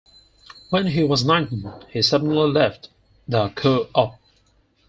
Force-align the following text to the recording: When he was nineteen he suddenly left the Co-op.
When 0.71 0.87
he 0.87 1.03
was 1.03 1.23
nineteen 1.23 1.71
he 1.91 2.01
suddenly 2.01 2.51
left 2.51 2.89
the 3.27 3.49
Co-op. 3.49 4.15